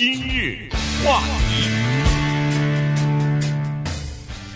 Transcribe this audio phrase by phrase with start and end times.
[0.00, 0.56] 今日
[1.04, 1.68] 话题，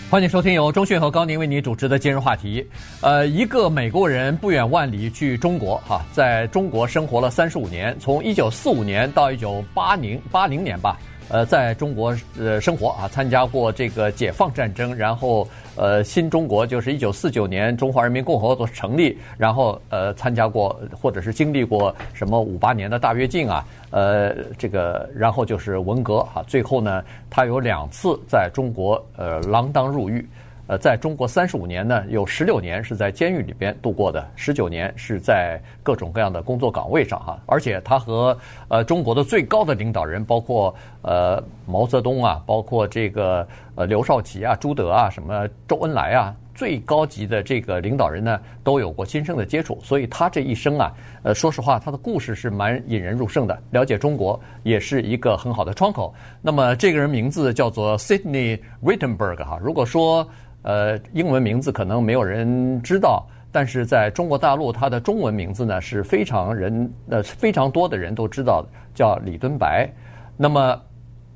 [0.09, 2.67] 欢迎收听由钟讯和高宁为你主持的今日话题。
[2.99, 10.97] 呃，一个美国人不远万里去中国，哈，在中国生活了三十五年，从一九四五年到一九八零八零年吧。
[11.27, 30.27] 呃，在中国呃生活啊，参加过这个解放战争，然后呃新中国就是一九四九年中华人民共和国成立，然后呃参加过或者是经历过什么五八年的大跃进啊，呃这个然后就是文革、啊，最后呢他有两次在中国呃锒铛入狱。
[30.67, 37.39] 呃，在中国三十五年呢，有十六年是在监狱里边度过的，十九年是在各种各样的工作岗位上哈。
[37.45, 38.35] 而且他和
[38.67, 40.73] 呃中国的最高的领导人，包括
[41.03, 49.77] 呃毛泽东啊，包括这个呃刘少奇啊、朱德啊、什么周恩来啊，最高级的这个领导人呢，都有过亲身的接触。
[49.83, 56.11] 所以他这一生啊，呃，说实话，他的故事是蛮引人入胜的，了解中国也是一个很好的窗口。
[56.41, 60.27] 那么这个人名字叫做 Sidney Rittenberg 哈，如果说。
[60.65, 69.87] 呃，英文名字可能没有人知道，但是在中国大陆，他的中文名字呢是非常人呃非常多的人都知道的，叫李敦白。
[70.35, 70.81] 那么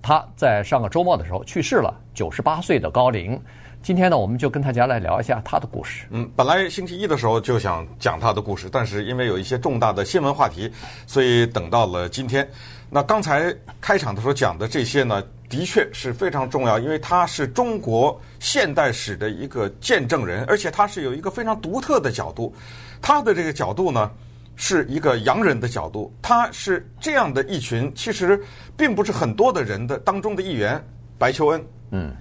[0.02, 3.40] 他在上个周末的时候去世了，九十八岁的高龄。
[3.84, 6.08] 今天呢，我们就跟大家来聊一下他的故事。
[6.10, 10.70] 嗯，本来星期一的时候就想讲他的故事，但是因为有一些重大的新闻话题，
[11.06, 12.50] 所以等到了今天。
[12.92, 22.52] 那刚才开场的时候讲的这些呢，的确是非常重要，因为他是中国现代史的一个见证人，而且他是有一个非常独特的角度。
[23.00, 24.10] 他的这个角度呢，
[24.56, 26.12] 是一个洋人的角度。
[26.20, 28.44] 他是这样的一群，其实
[28.76, 30.84] 并不是很多的人的当中的一员。
[31.20, 32.12] 白求恩，嗯，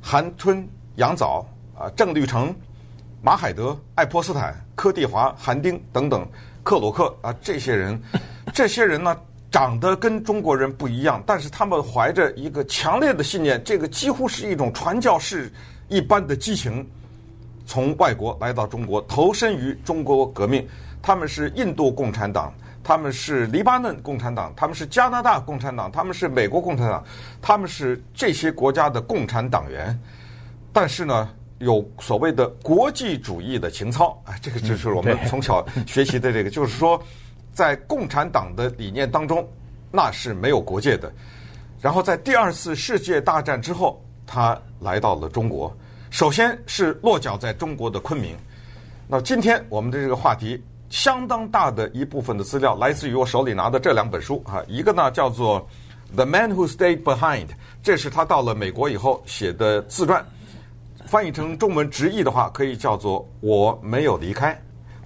[0.00, 1.46] 韩春、杨早
[1.78, 2.54] 啊，郑绿成、
[3.20, 6.26] 马海德、爱泼斯坦、柯蒂华、韩丁等等，
[6.62, 8.00] 克鲁克啊，这些人，
[8.54, 9.14] 这些人呢。
[9.56, 15.50] 长得跟中国人不一样，但是他们怀着一个强烈的信念，这个几乎是一种传教士
[15.88, 16.86] 一般的激情，
[17.64, 20.68] 从外国来到中国，投身于中国革命。
[21.00, 22.52] 他们是印度共产党，
[22.84, 27.02] 他们是黎巴嫩共产党，他们是加拿大共产党，他们是美国共产党，
[27.40, 29.98] 他们是这些国家的共产党员。
[30.70, 31.30] 但是呢，
[31.60, 37.02] 有所谓的国际主义的情操，啊，这个就是我们从小学习的这个，就是说。
[37.56, 39.48] 在共产党的理念当中，
[39.90, 41.10] 那是没有国界的。
[41.80, 45.74] 然后在第二次世界大战之后，他来到了中国，
[46.10, 48.36] 首先是落脚在中国的昆明。
[49.08, 55.66] 那今天我们的这个话题，相当大的一部分的资料来自于我手里拿的这两本书哈，一个呢叫做
[56.14, 57.46] 《The Man Who Stayed Behind》，
[57.82, 60.22] 这是他到了美国以后写的自传，
[61.06, 64.52] 翻译成中文直译的话，可以叫做《我没有离开》，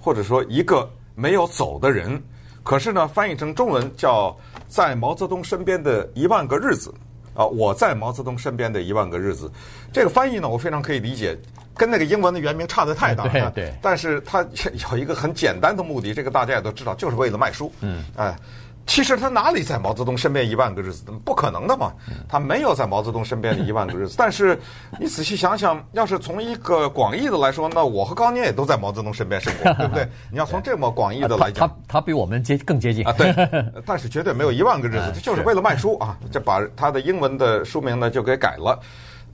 [0.03, 2.21] 或者说一个没有走的人。
[2.63, 4.29] 可是呢，翻译成中文叫
[4.67, 6.93] 《在毛泽东身边的一万个日子》
[7.39, 9.51] 啊，我在毛泽东身边的一万个日子。
[9.91, 11.37] 这个翻译呢，我非常可以理解，
[11.75, 13.31] 跟那个英文的原名差的太大了。
[13.55, 13.73] 对对。
[13.81, 14.45] 但是它
[14.91, 17.71] 有一个很简单的目的，这个大家也都知道，就是为了卖书。
[17.81, 18.03] 嗯。
[18.15, 18.35] 哎。
[18.87, 21.05] 其实他哪里在毛泽东身边一万个日子？
[21.23, 21.93] 不可能的嘛！
[22.27, 24.15] 他没有在毛泽东身边的一万个日子。
[24.17, 24.59] 但是
[24.99, 30.07] 你仔细想想，要是从一个广义的来说，那我和高宁也都在毛泽东身边生活，对不对？
[30.31, 33.13] 你要从这么广义的来讲，他他比我们接更接近啊。
[33.13, 33.33] 对，
[33.85, 36.17] 但是绝对没有一万个日子，就是为了卖书啊！
[36.29, 38.77] 就把他的英文的书名呢就给改了。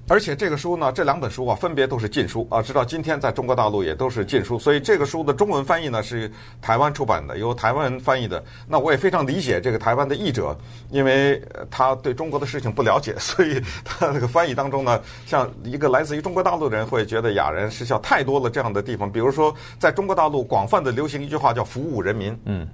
[0.09, 4.57] 而且这个书呢，这两本书啊，分别都是禁书啊，直到今天在中国大陆也都是禁书。
[4.57, 6.31] 所以这个书的中文翻译呢是
[6.61, 8.41] 台湾出版的，由台湾人翻译的。
[8.67, 10.57] 那我也非常理解这个台湾的译者，
[10.91, 17.99] 因为他对中国的事情不了解，所以他这个翻译当中呢，像一个来自于中国大陆的人会觉得哑然失笑。
[17.99, 22.37] 太多了这样的地方，比如说在中国大陆广泛的流行一句话叫“服务人民”。
[22.45, 22.65] 嗯。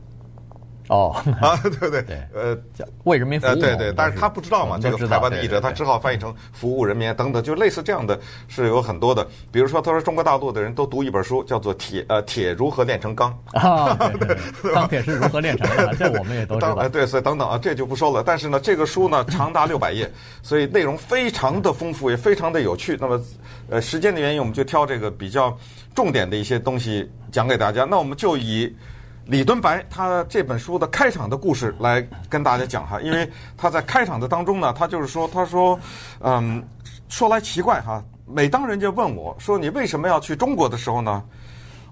[0.90, 2.02] 哦啊， 对对？
[2.02, 2.58] 对，呃，
[3.06, 3.56] 为人民服务。
[3.56, 9.26] 对对，但是他不知道嘛，这个台湾的译者他只好翻译成“服务人民”等等，就类似这样的是有很多的。
[9.52, 14.38] 比如说，他说中国大陆的人都读一本书，叫做《铁呃铁如何炼成钢》啊，对，
[14.74, 15.96] 钢铁是如何炼成的？
[15.98, 16.90] 这我们也都知道。
[16.90, 18.22] 对，所以等等啊，这就不说了。
[18.22, 22.97] 但是呢，这个书呢长达六百页，所以内容非常的丰富，也非常的有趣。
[23.00, 23.22] 那么，
[23.70, 25.58] 呃，时间的原因，我们就挑这个比较
[25.96, 27.86] 重点的一些东西讲给大家。
[27.90, 28.76] 那我们就以。
[29.25, 35.79] 李敦白他这本书的开场的故事来跟大家讲哈，因为他在开场的当中呢，他就是说，他说，
[36.20, 36.61] 嗯，
[37.08, 41.23] 说来奇怪哈，每当人家问我说你为什么要去中国的时候呢，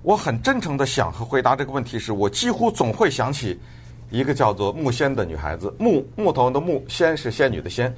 [0.02, 3.58] 我很真诚的想和回答这个问题是，我几乎总会想起
[4.10, 7.94] 一个叫做木仙的女孩子，木木头的木，仙是仙女的仙。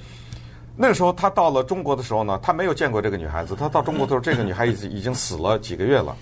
[0.76, 6.16] 那个时候他到了中国的时候呢，他没有见过这个女孩子，他到中国的时候，这个女孩子已经死了几个月了。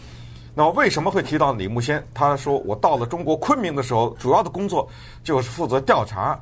[0.54, 2.06] 那为什么会提到李木仙？
[2.14, 4.88] 他说：“我到了中国昆明的时候，主要的工作
[5.24, 6.38] 就是负责调查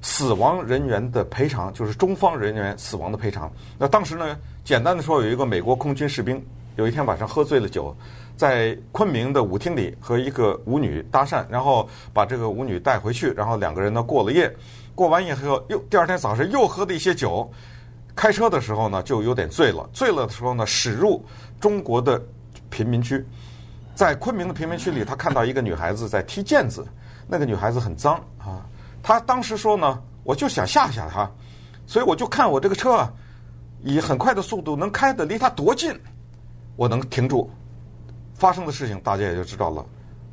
[0.00, 3.50] 死亡人员的赔偿，就是中方人员死亡的赔偿。
[3.76, 6.40] 那当时呢，简单的说，有一个美国空军士兵，
[6.76, 7.92] 有一天晚上喝醉了酒，
[8.36, 14.54] 在昆明的舞厅里和一个舞女搭讪，然后把这个舞女带回去，然后两个人呢过了夜。
[14.94, 17.50] 过完夜以后，又第二天早上又喝了一些酒，
[18.14, 19.88] 开车的时候呢就有点醉了。
[19.92, 21.24] 醉了的时候呢，驶入
[21.60, 22.22] 中国的
[22.70, 23.24] 贫民区，
[23.98, 26.86] 在昆明的贫民区里，他看到一个女孩子在踢毽子，
[27.26, 28.64] 那个女孩子很脏啊。
[29.02, 31.28] 他当时说呢，我就想吓吓她，
[31.84, 33.12] 所以我就看我这个车啊，
[33.82, 35.92] 以很快的速度能开的离她多近，
[36.76, 37.50] 我能停住。
[38.34, 39.84] 发生的事情大家也就知道了。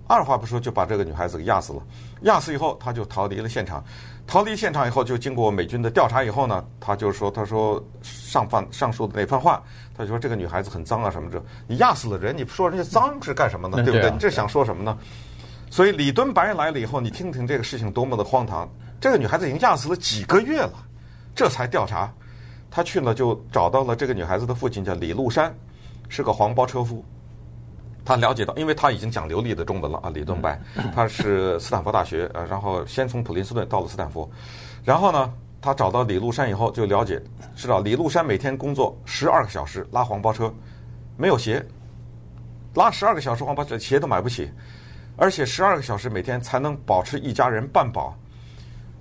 [0.07, 1.81] 二话不说就把这个女孩子给压死了。
[2.21, 3.83] 压死以后，他就逃离了现场。
[4.27, 9.61] 逃离现场以后，就经过美军的调查以后呢，他就说：“他说上犯上述的那番话，
[9.95, 11.43] 他就说这个女孩子很脏啊什么这。
[11.67, 13.83] 你压死了人，你说人家脏是干什么呢？
[13.83, 14.09] 对不对？
[14.11, 14.97] 你这想说什么呢？
[15.69, 18.69] 所以李敦白来了以后，你听听这个事情多么的荒唐。
[18.99, 20.73] 这个女孩子已经压死了几个月了，
[21.35, 22.11] 这才调查。
[22.71, 25.53] 他去了就找到了这个女孩子的父亲，叫李禄山，
[26.09, 27.03] 是个黄包车夫。”
[28.05, 30.61] 他了解到，因为他已经讲流利的中文了啊，李顿白，
[30.93, 34.31] 他是斯坦福大学，呃，然后先从普林斯顿到了斯坦福，
[34.83, 37.19] 然后呢，他找到李禄山以后就了解，
[37.55, 40.53] 知道李禄山每天工作十二个小时拉黄包车，
[41.17, 41.65] 没有鞋，
[42.75, 44.51] 拉十二个小时黄包车鞋都买不起，
[45.17, 48.15] 而且十二个小时每天才能保持一家人半饱。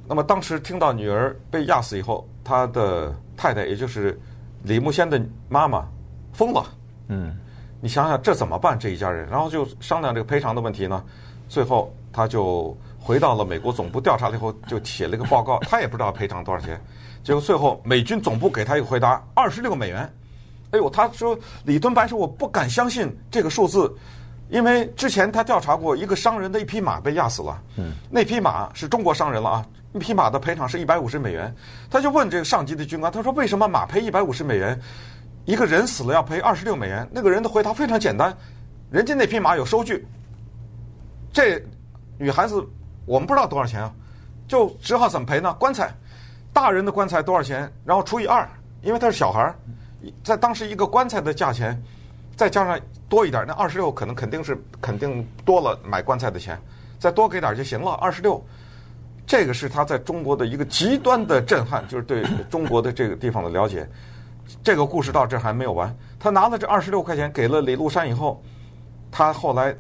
[0.08, 4.18] 那么当时听到女儿被压死以后，他的太太也就是
[4.62, 5.86] 李慕仙的妈妈
[6.32, 6.64] 疯了，
[7.08, 7.36] 嗯。
[7.84, 8.78] 你想想这怎么办？
[8.78, 11.04] 这一家人，然后就商量这个赔偿的问题呢。
[11.50, 15.58] 最后他就回到了美国总部调查了以后，就写了一个报告。
[15.68, 16.80] 他也不知道赔偿多少钱。
[17.22, 20.10] 结果最后美军总部给他一个回答：二十六美元。
[20.70, 23.94] 哎呦，他说李敦白说我不敢相信这个数字，
[24.48, 27.62] 因为之前他调查过一个商人的一匹马被压死了。
[27.76, 31.54] 嗯，那匹马是中国商人了啊，那匹马的赔偿是一百五十美元。
[31.90, 34.80] 他就问这个上级的军官，他说为什么马赔一百五十美元？
[35.44, 38.34] 一个人死了要赔二十六美元，那个人的回答非常简单，
[38.90, 40.06] 人家那匹马有收据。
[41.32, 41.62] 这
[42.16, 42.64] 女孩子
[43.04, 43.92] 我们不知道多少钱啊，
[44.48, 45.52] 就只好怎么赔呢？
[45.58, 45.92] 棺材，
[46.52, 47.70] 大人的棺材多少钱？
[47.84, 48.48] 然后除以二，
[48.82, 49.54] 因为他是小孩儿，
[50.22, 51.78] 在当时一个棺材的价钱，
[52.36, 56.58] 再加上多一点，那二十六可能肯定是肯定多了买棺材的钱，
[56.98, 57.92] 再多给点就行了。
[57.94, 58.42] 二十六，
[59.26, 63.86] 这个是他在中国的一个极端的震撼，就是对中国的这个地方的了解。
[64.62, 65.94] 这个故事到这还没有完。
[66.18, 68.42] 他拿了这二十六块钱给了李禄山以后，
[69.10, 69.74] 他后来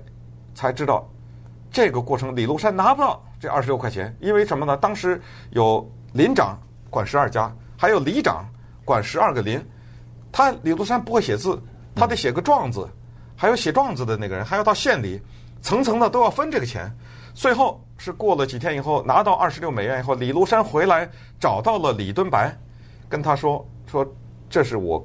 [0.54, 1.08] 才知道，
[1.70, 4.76] 这个过程李禄山拿不到这二十六块钱，因为什么呢？
[4.76, 5.20] 当时
[5.50, 6.58] 有林长
[6.90, 8.44] 管十二家，还有里长
[8.84, 9.58] 管十二个林。
[10.30, 11.58] 他李禄山不会写字，
[11.94, 12.88] 他得写个状子，
[13.36, 15.20] 还有写状子的那个人还要到县里，
[15.62, 16.90] 层层的都要分这个钱。
[17.32, 21.08] 最后是过了几天以后，拿到二十六美元以后，李禄山回来
[21.40, 22.54] 找到了李敦白，
[23.08, 24.06] 跟他说说。
[24.54, 25.04] 这是我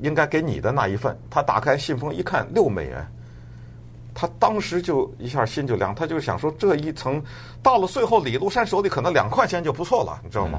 [0.00, 1.14] 应该给你的那一份。
[1.28, 3.06] 他打开信封一看，六美元，
[4.14, 5.94] 他当时就一下心就凉。
[5.94, 7.22] 他就想说，这一层
[7.62, 10.58] 到了最后，李禄山手里可能两块钱就不错了，你知道吗？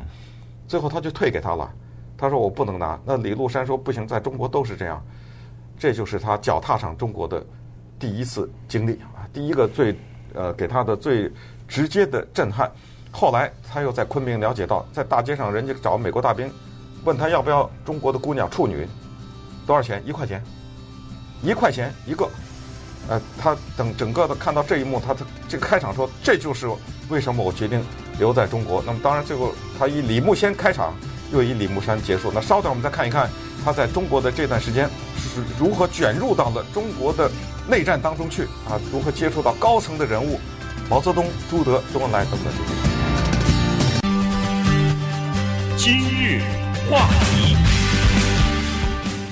[0.68, 1.74] 最后他就退给他了。
[2.16, 3.00] 他说我不能拿。
[3.04, 5.04] 那李禄山说不行，在中国都是这样。
[5.80, 7.44] 这就是他脚踏上中国的
[7.98, 9.96] 第一次经历啊，第一个最
[10.36, 11.32] 呃给他的最
[11.68, 12.72] 直接的震撼。
[13.12, 16.48] 后来他又在昆明了解到，在大街上人家找美国大兵。
[17.04, 18.88] 问他要不要中国的姑娘处女，
[19.66, 20.04] 多少钱？
[20.06, 20.44] 一块钱，
[21.42, 22.30] 一块钱一个。
[23.08, 26.70] 呃，他等整个的看到这一幕，他他这个开场说，这就是
[27.10, 27.84] 为什么我决定
[28.20, 28.84] 留在中国。
[28.86, 30.94] 那么当然最后他以李慕仙开场，
[31.32, 32.32] 又以李慕山结束。
[32.32, 33.28] 那稍等，我们再看一看
[33.66, 34.88] 他在中国的这段时间
[35.18, 37.32] 是如何卷入到了中国的
[37.68, 40.40] 内战当中去啊，如何接触到高层的人物，
[40.88, 42.74] 毛泽东、朱德、周恩来等等这些。
[45.78, 46.69] 今日。
[46.90, 47.56] 话题，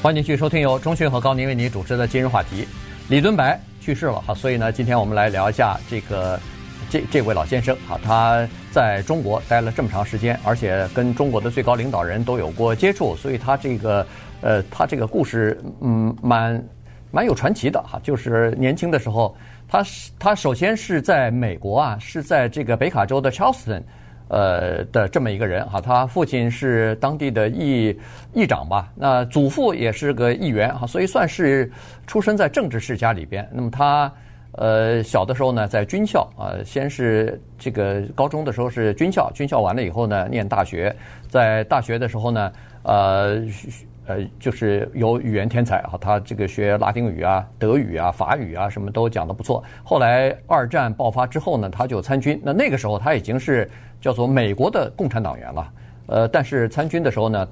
[0.03, 2.67] 欢迎继续收听由中讯和高宁为您主持的今日话题。
[3.09, 6.39] 李敦白去世了哈，所以呢，今天我们来聊一下这个
[6.87, 14.05] 这这位老先生哈，他在中国待了这么长时间，而且跟中国的最高领导人都有过接触，所以他这个
[14.41, 16.63] 呃，他这个故事嗯，蛮
[17.09, 17.99] 蛮有传奇的哈。
[18.03, 19.35] 就是年轻的时候，
[19.67, 23.81] 他是他首先是在美国啊，是在这个北卡州的 Charleston。
[24.29, 27.97] 呃的这么一个人哈，他父亲是当地的议
[28.33, 31.71] 议长吧，那祖父也是个议员哈，所以算是
[32.05, 33.47] 出生在政治世家里边。
[33.51, 34.11] 那么他
[34.53, 40.95] 呃小的时候呢，在军校啊，先是这个高中的时候是军校，军校完了以后呢，念大学，
[41.29, 42.51] 在大学的时候呢，
[42.83, 43.41] 呃
[44.07, 49.63] 呃，就是有语言天才啊，他这个学拉丁语啊、德语啊、法语啊，什么都讲得不错。
[49.83, 52.41] 后来二战爆发之后呢，他就参军。
[52.43, 55.73] 那那个时候他已经是叫做美国的共产党员了。
[56.07, 57.47] 呃，但是参军的时候呢，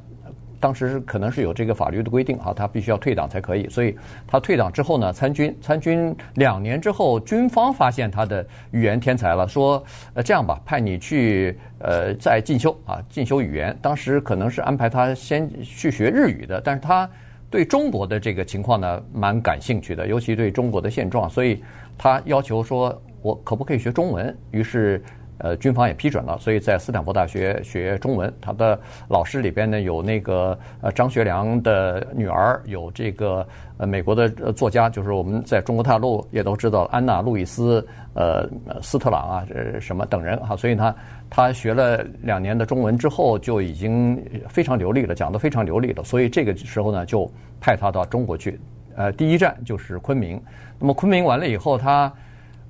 [0.66, 3.70] 当时可能是有这个法律的规定啊，他必须要退党才可以。
[3.70, 3.96] 所以
[4.26, 9.84] 他退党之后呢，参军，参军两年之后，军方发现他的语言天才了，说
[10.16, 13.78] 呃这样吧，派你去呃再进修啊，进修语言。
[13.80, 17.08] 当时可能是安排他先去学日语的，但是他
[17.52, 21.64] 对中国的这个情况呢蛮感兴趣的，尤其对中国的现状，所以
[21.96, 24.36] 他要求说我可不可以学中文？
[24.50, 25.00] 于是。
[25.38, 28.34] 呃，军方也批准了，所以在斯坦福大学学中文。
[28.40, 33.46] 他的老师里边呢，有那个呃张学良的女儿，有这个
[33.78, 38.50] 呃美国的作家，就是我们在中国大陆也都知道安娜·路易斯呃
[38.82, 40.56] 斯特朗啊，呃什么等人哈。
[40.56, 40.96] 所以他
[41.30, 46.04] 他学了两年的中文之后，就已经非常流利了，讲得非常流利了。
[46.04, 48.58] 所以这个时候呢，就派他到中国去。
[48.96, 50.42] 呃，第一站就是昆明。
[50.80, 52.12] 那么昆明完了以后，他。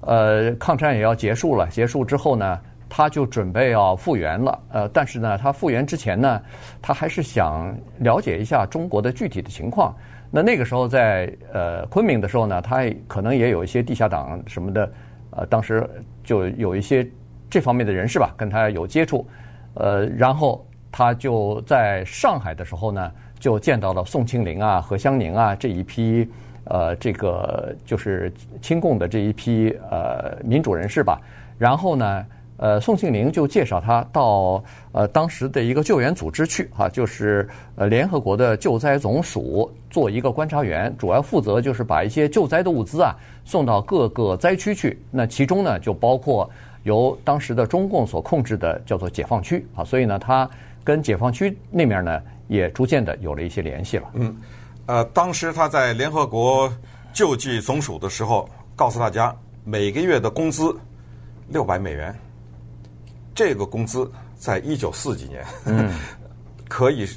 [0.05, 1.67] 呃，抗战也要结束了。
[1.67, 4.59] 结束之后呢，他就准备要复员了。
[4.69, 6.41] 呃，但是呢，他复员之前呢，
[6.81, 9.95] 他还是想了解一下中国的具体的情况。
[10.31, 14.91] 那那个时候在呃昆明的时候呢，他可能也有一些地下党什么的。
[15.31, 15.89] 呃，当时
[16.23, 17.05] 就有一些
[17.49, 19.27] 这方面的人士吧，跟他有接触。
[19.73, 26.29] 呃，然后他就在上海的时候呢，就见到了宋庆龄啊、何香凝啊这一批。
[26.65, 28.31] 呃，这个就是
[28.61, 31.19] 亲共的这一批呃民主人士吧。
[31.57, 32.25] 然后呢，
[32.57, 44.99] 呃，宋庆龄就介绍他到呃当时的一个救援组织去哈、啊，就是呃联合国的救灾总署做一个观察员，主要负责就是把一些救灾的物资啊送到各个灾区去。
[45.11, 46.49] 那其中呢，就包括
[46.83, 50.49] 由当时的中共所控制的叫做解放区啊，所以呢，他
[50.83, 54.03] 跟解放区那面呢也逐渐的有了一些联系了。
[54.13, 54.35] 嗯。
[54.87, 56.71] 呃，当时他在联合国
[57.13, 60.75] 救济总署的时候，告诉大家每个月的工资
[61.47, 62.15] 六百美元。
[63.33, 65.93] 这个工资在一九四几年，嗯，
[66.69, 67.07] 可以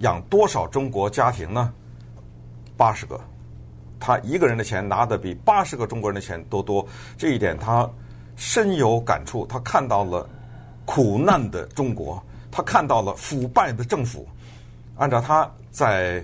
[0.00, 1.72] 养多少中国家庭呢？
[2.76, 3.20] 八十个。
[3.98, 7.88] 他一个人的钱拿的比八十个中国人的钱都多，这一点他
[8.36, 9.46] 深有感触。
[9.46, 10.28] 他看到了
[10.84, 14.28] 苦难的中国，他看到了腐败的政府。
[14.96, 16.22] 按照他在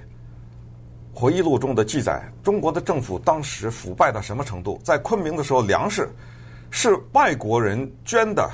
[1.12, 4.80] 回忆录中的记载，中国的政府当时腐败到什么程度？
[4.84, 6.08] 在昆明的时候，粮食
[6.70, 8.48] 是外国人捐的，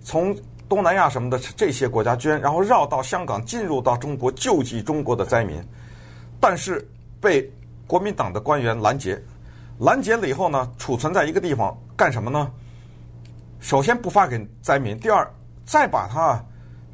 [0.00, 0.34] 从
[0.68, 5.60] 东南亚什么的这些国家捐，然后绕到香港，进入到中国救济中国的灾民，
[6.40, 6.88] 但是
[7.20, 7.52] 被
[7.86, 9.20] 国民党的官员拦截，
[9.78, 12.50] 拦截了以后呢，储存在一个地方干什么呢？
[13.58, 15.28] 首先不发给灾民，第二
[15.64, 16.40] 再把它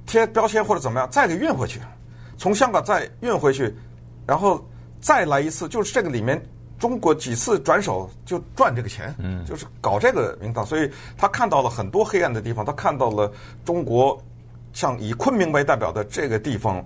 [0.07, 1.81] 贴标签或者怎么样，再给运回去，
[2.39, 3.73] 从香港再运回去，
[4.27, 4.65] 然后。
[5.03, 6.41] 再来一次，就是这个里面，
[6.79, 13.31] 中国几次转手就赚这个钱，嗯，就是搞这个名堂，所以他看到了很多黑暗的地方，他看到了
[13.65, 14.17] 中国
[14.73, 16.83] 像以昆明为代表的这个地方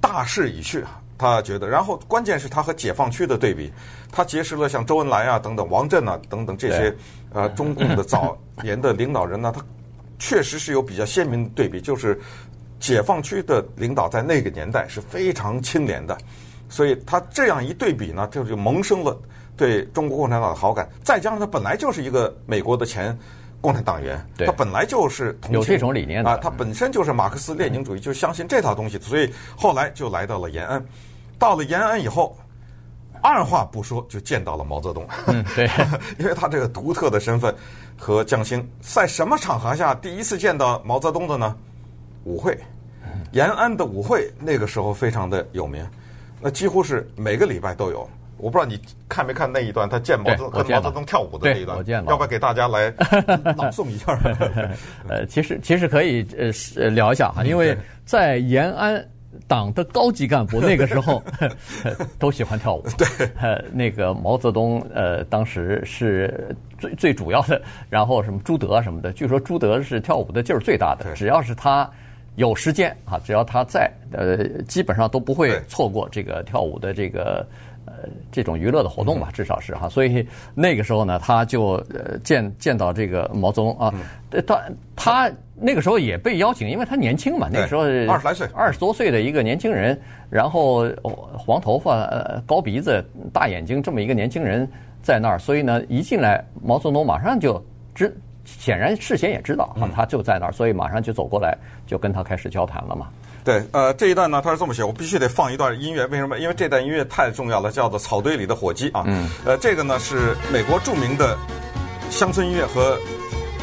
[0.00, 0.84] 大势已去，
[1.16, 1.68] 他觉得。
[1.68, 3.72] 然后关键是他和解放区的对比，
[4.10, 6.92] 他结识了像周恩来啊等等、王震啊等等这些
[7.32, 9.64] 呃中共的早年的领导人呢，他
[10.18, 12.20] 确实是有比较鲜明的对比，就是
[12.80, 16.18] 解放区的领导在那个年代是非常清廉的。
[16.68, 19.16] 所以他这样一对比呢，就就萌生了
[19.56, 20.88] 对中国共产党的好感。
[21.02, 23.16] 再加上他本来就是一个美国的前
[23.60, 28.98] 共产党员，他本来就是有这种理念的啊，他本身就是马克思列宁主义，就相信这套东西。
[28.98, 30.84] 所以后来就来到了延安，
[31.38, 32.36] 到了延安以后，
[33.22, 35.06] 二话不说就见到了毛泽东。
[35.26, 35.68] 嗯，对，
[36.18, 37.54] 因为他这个独特的身份
[37.98, 41.56] 和匠心，在什么场合下第一次见到毛泽东的呢？
[42.24, 42.58] 舞会，
[43.32, 45.84] 延安的舞会那个时候非常的有名。
[46.40, 48.78] 那几乎是每个礼拜都有，我不知道你
[49.08, 52.92] 看没看那一段，他见毛泽跟毛泽东跳舞的那一段，要不要给大家来
[53.56, 54.18] 朗诵一下？
[55.08, 56.26] 呃，其实其实可以
[56.76, 59.02] 呃聊一下哈，因为在延安
[59.48, 61.22] 党的高级干部那个时候
[62.18, 62.84] 都喜欢跳舞。
[62.98, 63.06] 对，
[63.40, 71.90] 呃，那个毛泽东呃当时是最最主要的，然后什么朱德什么的，据说朱德是跳舞的劲儿最大的，只要是他。
[72.36, 77.46] 有时间啊，只要他在，呃，基本上都不会错过这个跳舞的这个
[77.86, 77.92] 呃
[78.30, 79.88] 这种娱乐的活动吧，至少是哈。
[79.88, 83.92] 所以那个时候呢，他就呃见见到这个毛泽东啊，
[84.46, 84.62] 他
[84.94, 90.86] 他那个时候也被邀请，因为他年轻嘛，那个时候二十来岁，二十多岁的一个年轻人，然后
[91.32, 93.02] 黄头发、呃高鼻子、
[93.32, 94.68] 大眼睛这么一个年轻人
[95.00, 97.64] 在那儿，所以呢，一进来毛泽东马上就
[97.94, 98.14] 知。
[98.46, 103.08] 显然事先也知道啊，他就在那儿，所以马上就走过来，就跟他开始交谈了嘛。
[103.44, 106.38] 对，呃，这一段呢，他是这么写，我必须得放一段音乐，为什么？
[106.38, 109.04] 因为这段音乐太重要了，叫做《草堆里的火鸡》啊。
[109.06, 109.28] 嗯。
[109.44, 111.36] 呃，这个呢是美国著名的
[112.08, 112.96] 乡村音乐和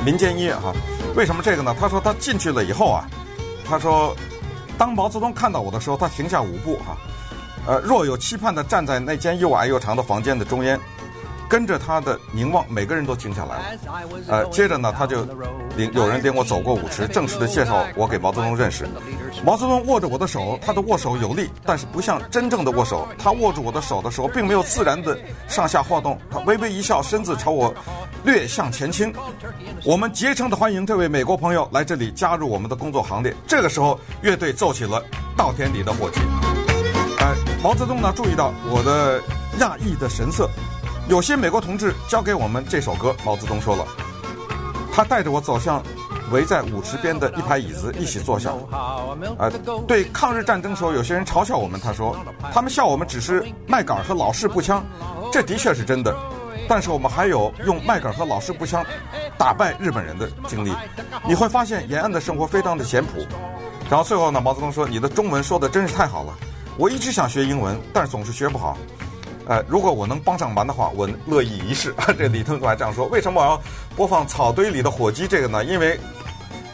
[0.05, 0.73] 民间音乐哈。
[1.15, 1.75] 为什么这个呢？
[1.79, 3.07] 他说他进去了以后啊，
[3.65, 4.15] 他说，
[4.77, 6.97] 当毛泽东看到我的时候，他停下舞步哈，
[7.67, 10.79] 呃，若有期盼地站在那间又矮又长的房间的中间。
[11.53, 13.63] 跟着他的凝望，每个人都停下来了。
[14.27, 15.23] 呃，接着呢，他就
[15.77, 18.87] 领有人领我走过舞池，正式的介绍我给毛泽东认识。
[19.45, 23.07] 毛泽东握着我的手，他的握手有力，但是不像真正的握手。
[23.19, 25.15] 他握住我的手的时候，并没有自然的
[25.47, 27.71] 上下晃动，他微微一笑，身子朝我
[28.23, 29.13] 略向前倾。
[29.85, 33.31] 我们竭诚的欢迎这位美国朋友来这里加入我们的工作行列。
[33.45, 34.99] 这个时候，乐队奏起了
[35.37, 36.19] 《稻田里的火鸡》。
[37.19, 39.21] 呃，毛泽东呢，注意到我的
[39.59, 40.49] 讶异的神色。
[41.09, 43.85] 有些美国同志教给我们这首歌，毛泽东说了，
[44.93, 45.83] 他带着我走向
[46.31, 48.51] 围在舞池边的一排椅子，一起坐下。
[48.71, 49.03] 啊、
[49.37, 49.51] 呃，
[49.85, 52.15] 对抗日战争时候，有些人嘲笑我们，他说
[52.53, 54.81] 他们笑我们只是麦稈和老式步枪，
[55.31, 56.15] 这的确是真的。
[56.69, 58.83] 但是我们还有用麦稈和老式步枪
[59.37, 60.71] 打败日本人的经历。
[61.27, 63.27] 你会发现延安的生活非常的简朴。
[63.89, 66.33] 然后最后呢，毛泽东说：“你的中文说的真是太好了，
[66.77, 68.77] 我一直想学英文，但是总是学不好。”
[69.53, 71.93] 呃，如果我能帮上忙的话，我乐意一试。
[72.17, 73.05] 这李登辉还这样说。
[73.05, 73.61] 为什么我要
[73.95, 75.63] 播放草堆里的火鸡这个呢？
[75.63, 75.99] 因为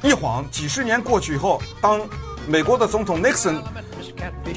[0.01, 2.00] 一晃几十年过去以后，当
[2.48, 3.62] 美国的总统 Nixon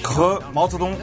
[0.05, 0.97] 和毛泽东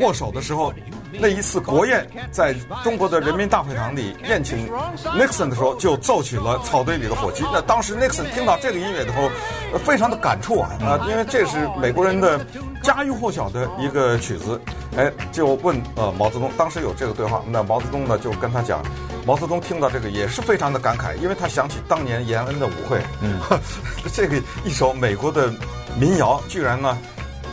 [0.00, 0.72] 握手的时候，
[1.20, 4.68] 那一次国宴在中国的人民大会堂里宴请
[5.16, 7.44] Nixon 的时候，就奏起了草堆里的火鸡。
[7.52, 9.30] 那当时 Nixon 听到这个音乐的时候，
[9.78, 12.44] 非常的感触啊啊，因为这是美国人的
[12.82, 14.60] 家喻户晓的一个曲子。
[14.96, 18.80] 哎，就问呃毛泽东，当时有这个对话，那毛泽东呢就跟他讲，
[19.26, 23.40] 毛泽东听到这个也是非常的感慨，因为他想起当年延安的舞会，嗯，
[24.12, 25.52] 这个一首美国的
[25.98, 26.96] 民谣，居然呢。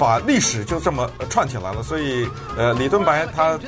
[0.01, 2.27] 把历史就这么串起来了，所以
[2.57, 3.59] 呃，李敦白他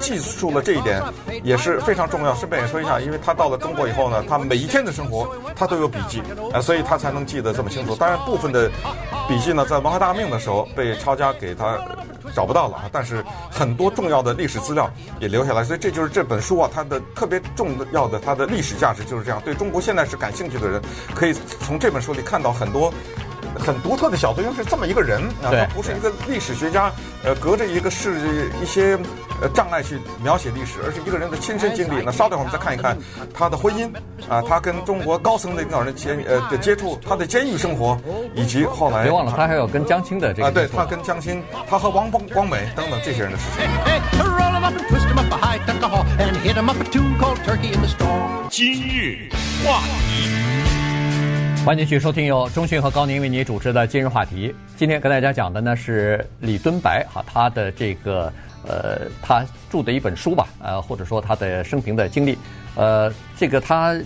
[0.00, 1.02] 记述了这一点
[1.44, 2.34] 也是非常重要。
[2.34, 7.94] 顺便也说一下，因为他到了中国以后呢，他每一天的生活他都有笔记，啊、呃，所以他才能记得这么清楚。
[7.94, 8.70] 当然，部分的
[9.28, 11.78] 笔记呢，在文化大革命的时候被抄家给他
[12.34, 14.90] 找不到了啊，但是很多重要的历史资料
[15.20, 15.62] 也留下来。
[15.62, 19.38] 所以这就是这本书啊，它的特别重要的它的历史价值就是这样。
[19.44, 20.80] 对中国现在是感兴趣的人，
[21.14, 22.90] 可以从这本书里看到很多。
[23.62, 26.92] 很独特的小作用是这么一个人啊，他不是一个历史学家，
[27.24, 28.98] 呃，隔着一个是一些
[29.40, 32.02] 呃障碍去描写历史，而是一个人的亲身经历。
[32.04, 32.98] 那稍等会儿我们再看一看
[33.32, 33.86] 他的婚姻
[34.28, 37.98] 啊，他跟中国高层领导人接呃的接触，他的监狱生活，
[38.34, 43.68] 以及后来别忘了他还有跟江青的这个啊，对他跟江青，他和王光光美等等这些人的事情。
[48.50, 49.28] 今日
[49.64, 50.51] 话题。
[51.64, 54.52] 欢迎继续收听由中讯和高宁为你主持的今日话题。
[54.76, 58.32] 今天跟大家讲的呢是李敦白哈，他的这个
[58.66, 62.36] 呃，他著的一本书吧，呃，或者说他的生平的经历。
[62.74, 63.96] 呃，这个他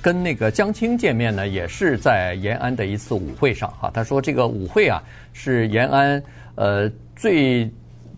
[0.00, 3.90] 跟那个江青见面呢，也是在延安的一次舞会上哈。
[3.92, 5.02] 他说这个舞会啊，
[5.34, 6.22] 是延安
[6.54, 7.70] 呃最。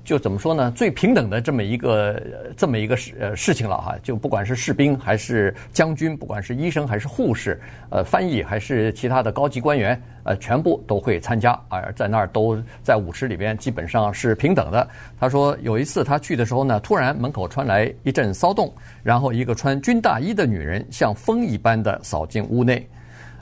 [0.05, 0.71] 就怎么说呢？
[0.73, 2.23] 最平等的这么一个
[2.59, 14.87] 这么一个事事情了哈，就不管是士兵还是将军，不管是医生还是护士，呃，翻译还是其他的高级官员，呃，全部都会参加，而在那儿都在舞池里边基本上是平等的。
[15.19, 18.71] 他说有一次他去的时候呢，突然门口传来一阵骚动，
[19.03, 22.87] 然后一个穿军大衣的女人像风一般的扫进屋内，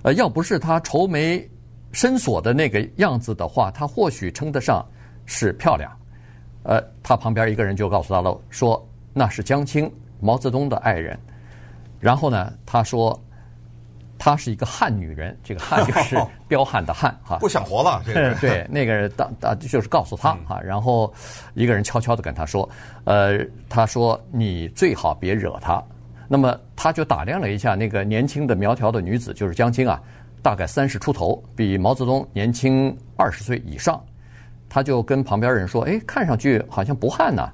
[0.02, 1.44] 呃，要不是她愁眉
[1.90, 4.86] 深锁的那个样子的话，她或许称得上
[5.26, 5.90] 是漂亮。
[6.64, 11.18] 呃，他旁边一个人就告诉他了，说那是江青，毛泽东的爱人。
[11.98, 13.18] 然后呢，他说
[14.18, 17.38] 她是一个汉女人，这个汉就 是彪悍的汉哈。
[17.38, 20.60] 不想活了，这个对那个人当当就是告诉他哈。
[20.60, 21.12] 然后
[21.54, 22.68] 一个人悄悄的跟他说，
[23.04, 25.82] 呃，他说你最好别惹他。
[26.28, 30.00] 那么他就打量了一下那个年轻的苗条的女子，就是江青啊，
[30.40, 34.02] 大概三十出头，比毛泽东年轻二十岁以上。
[34.74, 37.46] 他就跟旁边人说：“哎，看上去好像不旱呢。”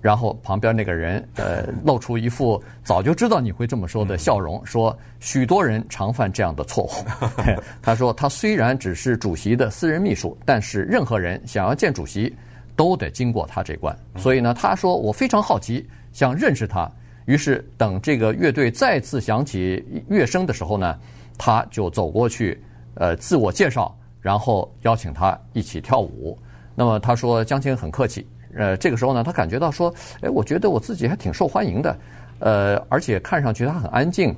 [0.00, 6.90] 然后旁边那个人呃露出一副早就知道你会这么说的笑容，说：“许多人常犯这样的错误。
[7.82, 12.34] ”他说：“他虽然只是主席的私人秘书，但是任何人想要见主席，
[12.74, 13.94] 都得经过他这关。
[14.16, 16.90] 所以呢，他说我非常好奇，想认识他。
[17.26, 20.98] 于是等这个乐队再次响起乐声的时候呢，
[21.36, 22.58] 他就走过去，
[22.94, 23.94] 呃，自我介绍。”
[24.26, 26.36] 然后邀请他一起跳舞，
[26.74, 31.96] 那么他说江青很客气，呃，这个时候呢，他感觉到说，哎，我觉得我自己还挺受欢迎的，
[32.40, 34.34] 呃，而且看上去他很安静，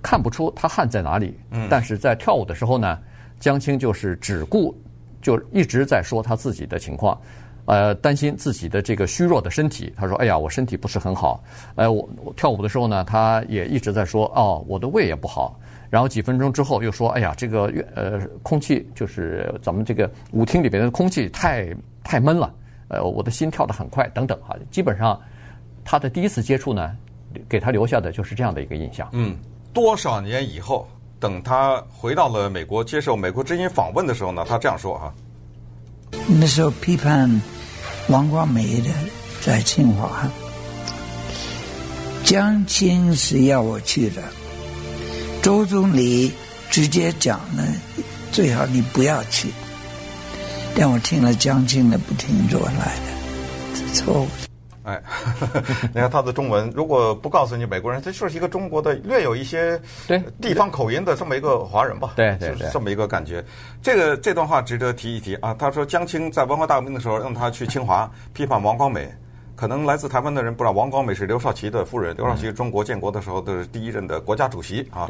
[0.00, 1.36] 看不出他汗在哪里。
[1.50, 2.96] 嗯，但是在跳舞的时候呢，
[3.40, 4.72] 江青就是只顾
[5.20, 7.20] 就一直在说他自己的情况，
[7.66, 9.92] 呃，担心自己的这个虚弱的身体。
[9.96, 11.42] 他说：“哎呀，我身体不是很好。
[11.74, 15.58] 呃，我我跳舞的时候呢，他也一直在说，哦，我的胃也不好。
[15.90, 21.68] 然后几分钟之后又说，哎呀，这个呃，空气就是咱们这个舞厅里边的空气太
[22.02, 22.52] 太闷了。
[22.88, 24.56] 呃，我的心跳得很快，等等哈。
[24.70, 25.20] 基本上
[25.84, 26.96] 他的第一次接触呢，
[27.48, 29.08] 给他留下的就是这样的一个印象。
[29.12, 29.36] 嗯，
[29.72, 30.86] 多少年以后。”
[31.20, 35.14] 等他回到了美国接受美国之音访问的时候呢，他这样说哈：
[36.26, 37.42] 那时候批判
[38.08, 38.88] 王光美的
[39.44, 40.28] 在清华，
[42.24, 44.22] 江青是要我去的，
[45.42, 46.32] 周总理
[46.70, 47.62] 直接讲了，
[48.32, 49.48] 最好你不要去。
[50.76, 53.12] 但我听了江青的，不听周恩来的，
[53.74, 54.28] 这错误。
[54.84, 55.02] 哎，
[55.94, 62.12] 你看他的中文，如果不告诉你美国人，他就是一个中国的略有一些对地方口音的这么一个华人吧？
[62.16, 63.42] 对对对，这么一个感觉。
[63.82, 65.54] 这个这段话值得提一提啊。
[65.54, 69.10] 他说江青在文化大革命的时候让他去清华批判王光美，
[69.56, 75.08] 可能来自台湾的人不知道王光美是刘少奇的夫人，刘少奇中国建国的时候的第一任的国家主席啊。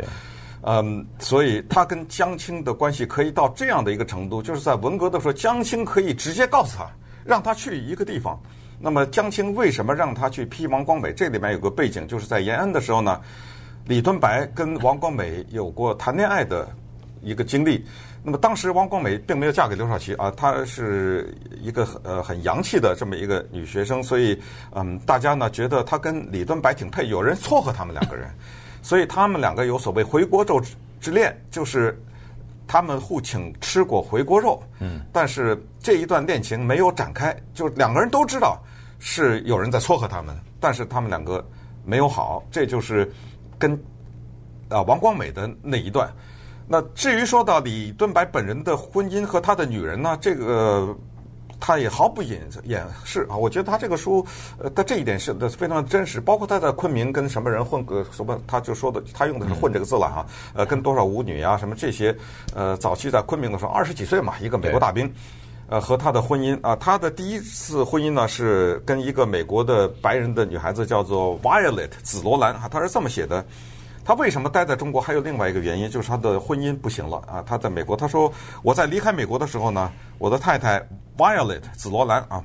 [0.67, 6.89] 嗯，所以他跟江青的关系可以到这样的一个程度，就是在文革的时候，江青可以直接告诉他，
[7.25, 8.41] 让他去一个地方。
[8.79, 11.13] 那么江青为什么让他去批王光美？
[11.13, 13.21] 这里面有个背景，就是在延安的时候呢，
[13.87, 16.69] 李敦白跟王光美有过谈恋爱的
[17.23, 17.85] 一个经历。
[18.27, 24.41] 那么当时王光美并没有嫁给刘少奇啊，她是一个呃很洋气的这么一个女学生，所以
[24.75, 28.29] 嗯，大家呢觉得她跟李敦白挺配，有人撮合他们两个人，
[28.81, 30.59] 所以他们两个有所谓回锅肉
[31.01, 31.99] 之恋，就是
[32.67, 38.59] 他们互请吃过回锅肉，嗯，但是这一段恋情没有展开，就两个人都知道。
[39.07, 41.47] 是有人在撮合他们，但是他们两个
[41.85, 43.13] 没有好，这就是
[43.59, 43.79] 跟
[44.71, 46.11] 啊王光美的那一段。
[46.67, 50.97] 那至于说到李敦白本人的婚姻和他的女人呢，这个
[51.67, 53.35] 他也毫不掩掩饰啊。
[53.35, 54.23] 我觉得他这个书
[54.59, 60.27] 呃，他这一点是非常真实，包括他在昆明跟什么人混个什么，他就说的，他用的是“混”这个字了哈。
[60.53, 62.15] 呃，跟多少舞女啊什么这些，
[62.55, 65.11] 呃，早期在昆明的时候，二十几岁嘛，一个美国大兵。
[65.67, 73.43] 呃，和他的婚姻啊，他的第一次婚姻呢是跟一个美国的白人的女孩子叫做 Violet 紫罗兰啊，他是这么写的。
[74.05, 75.01] 他为什么待在中国？
[75.01, 77.43] 还有另外一个原因，就是他的婚姻不行了啊。
[77.47, 78.31] 他在美国，他说
[78.63, 80.79] 我在离开美国的时候呢，我的太太
[81.17, 82.45] Violet 紫罗兰啊，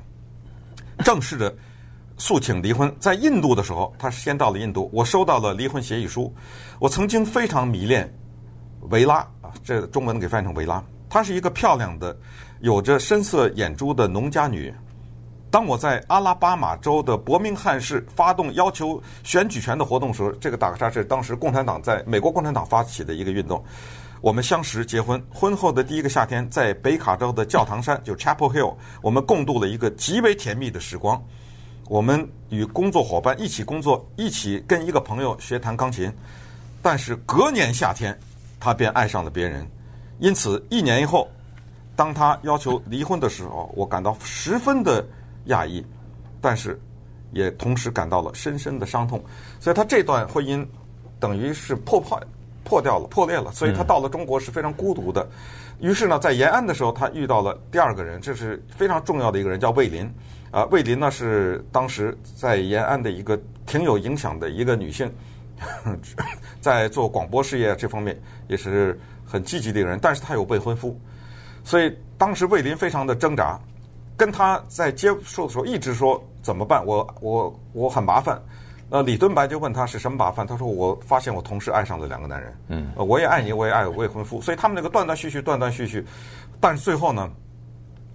[1.03, 1.53] 正式的
[2.17, 2.93] 诉请离婚。
[2.99, 6.33] 在印度的时候，他先到了印度，我收到了离婚协议书。
[6.79, 8.09] 我曾经非常迷恋
[8.89, 12.17] 维拉啊，这中文给翻译成维拉，她是一个漂亮的。
[12.61, 14.73] 有着深色眼珠的农家女。
[15.51, 23.63] 当我在阿拉巴马州的伯明翰市发动要求选举权的活动时，这个打个叉是当时共产党在美国共产党发起的一个运动。
[24.21, 31.19] 我们相识结婚，婚后的第一个夏天，在北卡州的教堂山，就 Chapel Hill，我们共度了一个极为甜蜜的时光。
[31.87, 36.13] 我们与工作伙伴一起工作，一起跟一个朋友学弹钢琴。
[36.81, 38.15] 但是隔年夏天，
[38.59, 39.67] 他便爱上了别人，
[40.19, 41.27] 因此一年以后。
[41.95, 45.05] 当他要求离婚的时候，我感到十分的
[45.47, 45.85] 讶异，
[46.41, 46.79] 但是
[47.31, 49.23] 也同时感到了深深的伤痛。
[49.59, 50.65] 所以他这段婚姻
[51.19, 52.21] 等于是破破
[52.63, 53.51] 破掉了、破裂了。
[53.51, 55.27] 所以他到了中国是非常孤独的。
[55.79, 60.09] 于是呢，在延安的时候，他遇到了第二个人，这是非常重要的一个人，叫魏林。
[60.51, 65.09] 啊，魏林呢是当时在延安的一个挺有影响的一个女性，
[66.59, 69.99] 在做广播事业这方面也是很积极的一个人。
[70.01, 70.99] 但是她有未婚夫。
[71.63, 73.59] 所以当时魏林非常的挣扎，
[74.19, 76.85] 跟他在接触的时候一直说怎么办？
[76.85, 78.37] 我我我很麻烦。
[78.89, 80.45] 那李敦白就问他是什么麻烦？
[80.45, 82.53] 他说我发现我同时爱上了两个男人。
[82.67, 84.41] 嗯，我也爱你，我也爱我未婚夫。
[84.41, 86.05] 所以他们那个断断续续，断断续续。
[86.59, 87.29] 但是最后呢，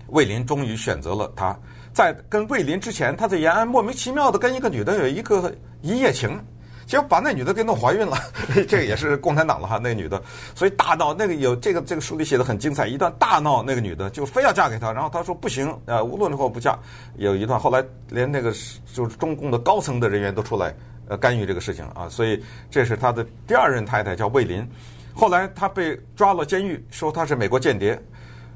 [0.09, 1.57] 魏林终于选择了他。
[1.95, 6.39] 在跟魏林之前，他在延安莫名其妙的跟一个女的有一个一夜情。
[6.87, 8.17] 结果把那女的给弄怀孕了，
[8.69, 10.23] 这个也是共产党了哈，那个女的，
[10.55, 16.79] 所以大闹那个有这个这个书里写的很精彩，一段大闹那个女的就非要嫁给他，然后他说不行，呃，无论如何不嫁。
[17.17, 18.53] 有一段后来连那个
[18.93, 20.75] 就是中共的高层的人员都出来
[21.09, 24.67] 呃干预这个事情啊，所以这是他的第二任太太叫魏林，
[25.15, 27.99] 后来他被抓了监狱，说他是美国间谍，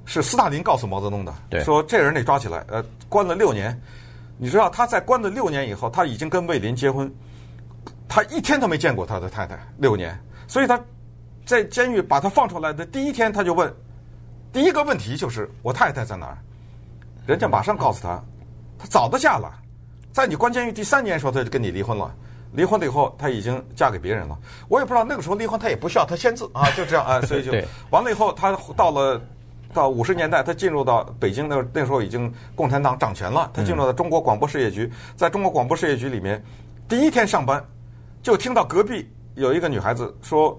[0.04, 3.80] 是斯大林告诉毛泽东的，对，说这人得抓起来，呃，关了六年，
[4.36, 7.10] 你知道他在关了六年以后，他已经跟魏林结婚。
[8.08, 10.80] 他一天都没见过他的太太六年，所以他
[11.44, 13.72] 在监狱把他放出来的第一天，他就问
[14.52, 16.38] 第一个问题就是我太太在哪儿？
[17.26, 18.22] 人家马上告诉他，
[18.78, 19.52] 他早都嫁了，
[20.12, 22.10] 在你关监狱第三年的时候他就跟你离婚了，
[22.52, 24.38] 离婚了以后她已经嫁给别人了。
[24.68, 27.52] 我也不知道那个时候离婚她也不需要她签字啊， 就这样啊，所以就
[27.90, 29.20] 完了以后他到了
[29.74, 36.42] 到五十年代，他进入到北京那那时候已经共产党掌权了，他进入到中国广播事业局，在中国广播事业局里面，
[36.88, 37.62] 第一天上班
[38.28, 40.54] 就听到隔壁有一个女孩子说，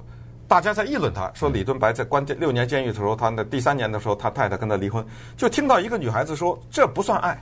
[0.47, 5.05] 大家在议论他，说李敦白在关监六年监狱的时候，他的第三年的时候，他太太跟他离婚，
[5.37, 7.39] 就听到一个女孩子说，这不算爱，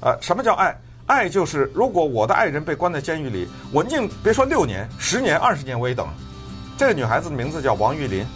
[0.00, 0.78] 呃，什么叫爱？
[1.06, 6.06] 爱就是如果我的爱人被关在监狱里，我宁别说六年、十年、二十年我也等。
[6.76, 8.26] 这个女孩子的名字叫王玉林，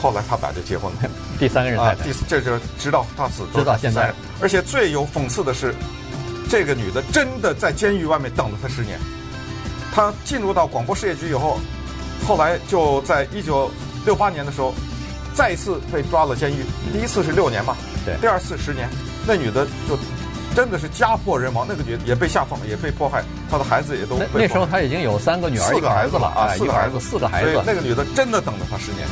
[0.00, 0.98] 后来他俩就结婚了。
[1.38, 4.10] 第三个人太太，啊、第四这就直到他死，直到现在。
[4.40, 5.74] 而且最有讽刺的是，
[6.48, 8.98] 这个女的真的在监狱外面等了他十年。
[9.92, 11.58] 她进入到广播事业局以后，
[12.26, 13.70] 后来就在一九
[14.04, 14.74] 六八年的时候，
[15.34, 16.64] 再一次被抓了监狱。
[16.92, 18.14] 第一次是六年吧，对。
[18.20, 18.88] 第二次十年，
[19.26, 19.98] 那女的就。
[20.52, 24.26] 真的是家破人亡，那个女也被下放，也被迫害，她的孩子也都被。
[24.34, 27.62] 那时候她已经有三个女儿，四个孩子了啊，四个孩子，四个孩子。
[27.64, 29.06] 那个女的真的等了他十年。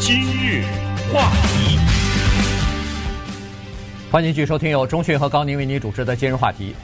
[0.00, 0.64] 今日
[1.12, 1.78] 话题，
[4.10, 6.74] 欢迎继续收听由中讯和高宁为您主持的今日话题。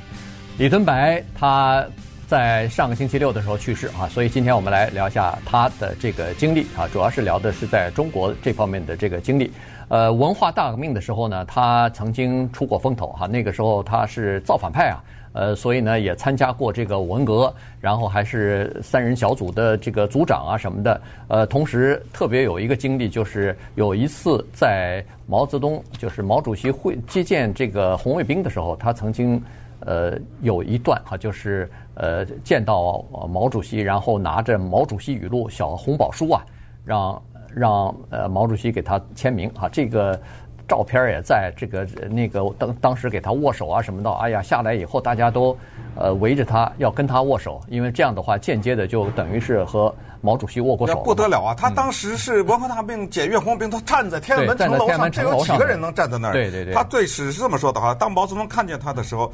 [0.57, 1.85] 李敦白他
[2.29, 9.51] 在上个星期六的时候去世啊，所以今天我们来聊一下他的这个经历啊，主要是聊的是在中国这方面的这个经历。
[9.89, 13.27] 呃，文化大革命的时候呢，他曾经出过风头哈。
[13.27, 21.01] 那个时候他是造反派啊，呃，所以呢也参加过这个文革，然后还是三人小组的这个组长啊什么的。
[21.27, 29.41] 呃，同时特别有一个经历，就是有一次在毛泽东就是毛主席会接见这个红卫兵的时候，他曾经
[29.85, 36.45] 呃有一段哈，就是呃见到毛主席，然后拿着毛主席语录小红宝书啊，
[36.85, 37.23] 让。
[37.57, 40.21] 让呃毛主席给他签名啊，这个
[40.69, 45.57] 照片也在这个那个当当时给他握手啊什么的，哎呀下来以后大家都
[45.97, 51.03] 呃围着他要跟他握手，因为这样的话间接的就等于是和毛主席握过手。
[51.03, 51.55] 不得了啊！
[51.55, 56.33] 他当时是文化大革命检阅红卫兵，他站在天安门城楼上，这有几个人能站在那儿？
[56.33, 56.73] 对对对。
[56.73, 59.31] 他对史是这么说的哈，当毛泽东看见他的时候，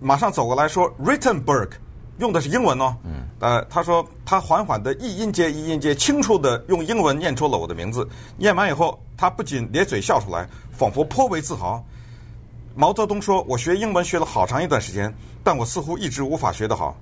[0.00, 1.68] 马上走过来说：“Rittenberg。”
[2.18, 8.08] 用的是英文哦，嗯，呃，他说他缓缓的一音节一音节，清楚的用英文念出了我的名字。
[8.36, 11.84] 念完以后，他不仅咧嘴笑出来，仿佛颇为自豪。
[12.76, 16.96] 毛泽东说：“我学英文学了好长一段时间，但我似乎一直无法学得好。”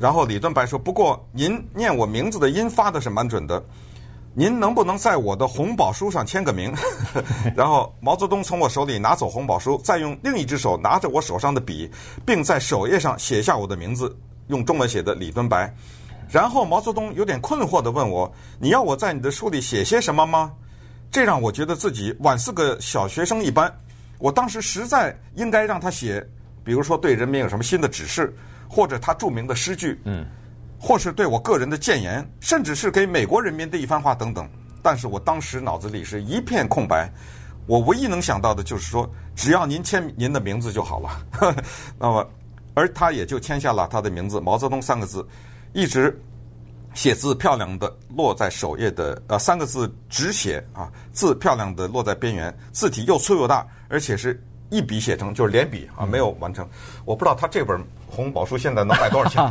[0.00, 3.64] 然后李敦白说：“不过您念我名字的音发的是蛮准的。”
[4.34, 6.74] 您能不能在我的红宝书上签个名？
[7.54, 11.88] 然后毛泽东从我手里拿走红宝书，再用另一只手拿着我手上的笔，
[12.26, 14.12] 并在首页上写下我的名字，
[14.48, 15.72] 用中文写的李敦白。
[16.30, 20.52] 然后毛泽东有点困惑地问我：“你要我在你的书里写些什么吗？”
[21.10, 23.72] 这让我觉得自己宛似个小学生一般。
[24.18, 26.26] 我当时实在应该让他写，
[26.64, 28.34] 比如说对人民有什么新的指示，
[28.68, 30.00] 或者他著名的诗句。
[30.04, 30.26] 嗯。
[30.76, 34.46] 或是对我个人的谏言，甚至是给美国人民的一番话等等，
[34.82, 37.10] 但是我当时脑子里是一片空白，
[37.66, 41.54] 我唯一能想到的就是说，只要您签您的名字就好了。
[41.98, 42.30] 那么，
[42.74, 45.26] 而他也就签下了他的名字“毛泽东”三个字，
[45.72, 46.20] 一直
[46.92, 56.66] 写字漂亮的落在首页的呃三个字直写啊，字漂亮的落在边缘，字体又粗又大，而且是一笔写成，就是连笔啊，没有完成。
[57.04, 57.80] 我不知道他这本。
[58.06, 59.44] 红宝书现在能卖多少钱？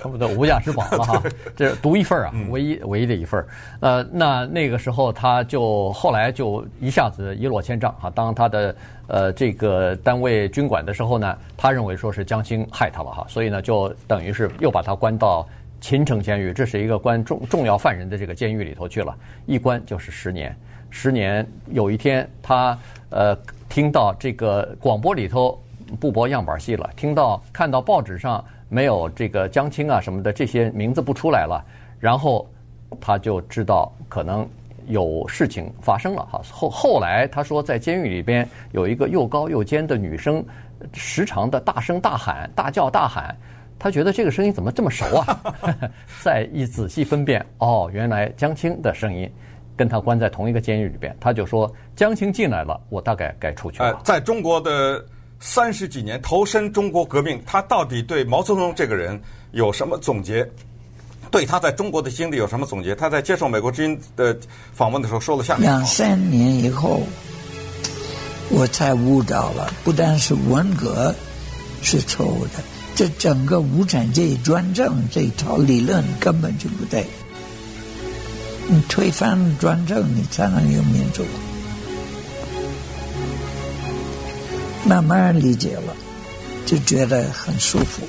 [0.00, 1.22] 差不多无价之宝了哈，
[1.54, 3.46] 这是独一份啊，唯一唯一的一份。
[3.78, 8.10] 呃，那那个时候他就后来就一下子一落千丈啊。
[8.10, 15.48] 当他的呃这个单位军管的时候呢，他认为说是江青害他了哈，所以呢就等于是又把他关到
[15.80, 20.52] 秦城监狱，这是一个关重重要犯人的这个监狱里头去了，一关就是十年。
[20.90, 22.76] 十年有一天他
[23.10, 23.38] 呃
[23.72, 25.58] 听到这个广播里头。
[26.00, 31.62] 不播样板戏了，听到看到报纸上没有这个江青啊什么的这些名字不出来了，
[32.00, 32.48] 然后
[32.98, 34.48] 他就知道可能
[34.86, 36.40] 有事情发生了哈。
[36.50, 40.42] 后后来他说在监狱里边有一个又高又尖的女生，
[40.94, 43.36] 时常的大声大喊、大叫大喊，
[43.78, 45.54] 他觉得这个声音怎么这么熟啊？
[46.22, 49.30] 再一仔细分辨，哦，原来江青的声音
[49.76, 53.90] 跟他关在同一个监狱里边，他就说江青进来了，我大概该出去了。
[53.90, 55.04] 呃，在中国的。
[55.44, 60.48] 三十几年投身中国革命，他到底对毛泽东这个人有什么总结？
[61.32, 62.94] 对他在中国的经历有什么总结？
[62.94, 64.38] 他在接受美国之音的
[64.72, 67.02] 访问的时候说了下面：两三年以后，
[68.50, 71.12] 我才悟到了，不但是文革
[71.82, 72.62] 是错误的，
[72.94, 77.04] 这整个无产阶级专政这一套理论根本就不对。
[78.72, 81.22] 你推翻专政，你才能有民主。
[84.88, 85.94] 慢慢理解了，
[86.64, 88.02] 就觉得很舒服。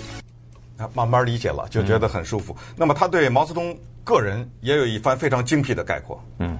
[0.77, 2.55] 啊，慢慢理解了，就觉得很舒服。
[2.57, 6.17] 嗯、那么他对毛泽东个人也有一番非常精辟的概括。
[6.39, 6.57] 嗯，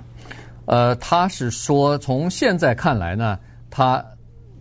[0.66, 3.40] 呃，他是说从现在看来呢，
[3.70, 4.04] 他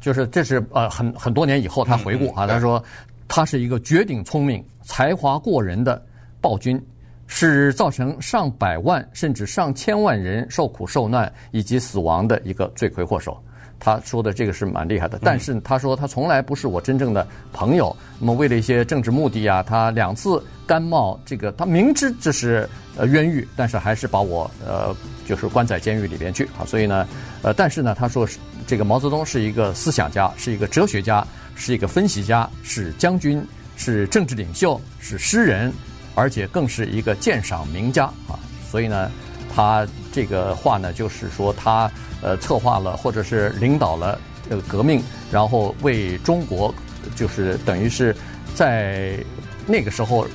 [0.01, 2.81] 就是这是呃很很多年以后他回顾啊，他说
[3.27, 6.01] 他是一个绝顶聪明、才华过人的
[6.41, 6.81] 暴君。
[7.35, 13.43] 是造成上百万甚至上千万人受苦受难以及死亡的一个罪魁祸首。
[13.81, 17.97] 他说的这个是蛮厉害的，但是他说他从来不是我真正的朋友。
[18.21, 24.95] 那么为了一些政治目的啊，他两次甘冒这个，他明知这是呃冤狱，但是还是把我呃
[25.27, 26.63] 就是关在监狱里边去啊。
[26.65, 27.09] 所以呢，
[27.43, 35.73] 呃，但是呢，他说是这个毛泽东是一个思想家，是一个哲学家，是一个分析家，是将军，是政治领袖，是诗人。
[36.15, 38.39] 而且更是一个鉴赏名家啊，
[38.71, 39.11] 所以呢，
[39.55, 41.91] 他这个话呢，就是说他
[42.23, 46.75] 呃策划了或者是领导了这个革命，然后为中国
[47.15, 48.15] 就是等于是
[48.55, 49.19] 在
[49.67, 50.27] 那个时候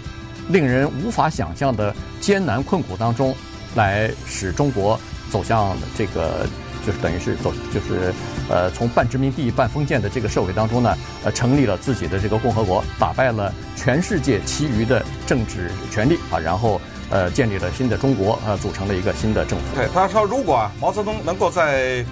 [0.48, 3.36] 令人无法想象的艰难困苦当中，
[3.76, 6.46] 来使中国走向这个。
[6.88, 8.14] 就是等于是走，就是
[8.50, 19.66] 呃，从半殖民地半封建的这个社会当中呢，呃，成立了自己的这个共和国，打败了全世界其余的政治权力啊，然后呃，建立了新的中国，呃，组成了一个新的政府。
[19.76, 22.06] 对，他说，如果啊，毛泽东能够在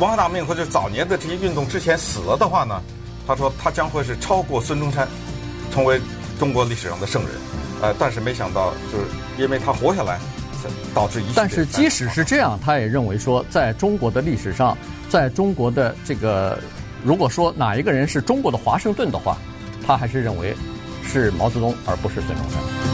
[0.00, 2.82] 文化大革命或者早年的这些运动之前死了的话呢，
[3.24, 5.06] 他说他将会是超过孙中山，
[5.72, 6.00] 成为
[6.40, 7.30] 中国历史上的圣人。
[7.80, 9.04] 呃，但是没想到，就是
[9.38, 10.18] 因为他活下来。
[10.94, 11.26] 导致一。
[11.34, 14.76] 但是即使是这样，他也认为说，在中国的历史上，
[15.08, 16.58] 在中国的这个，
[17.04, 19.36] 如果说哪一个人是中国的华盛顿的话，
[19.86, 20.54] 他还是认为
[21.02, 22.91] 是毛泽东，而不是孙中山。